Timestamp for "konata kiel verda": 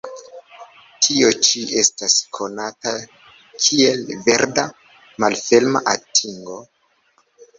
2.37-4.65